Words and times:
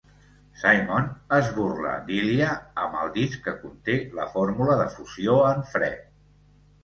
Simon 0.59 1.09
es 1.35 1.49
burla 1.57 1.91
d'Ilya 2.07 2.47
amb 2.85 2.97
el 3.03 3.13
disc 3.17 3.43
que 3.49 3.53
conté 3.65 3.97
la 4.21 4.27
fórmula 4.37 4.79
de 4.81 4.87
fusió 4.97 5.37
en 5.53 5.63
fred. 5.75 6.01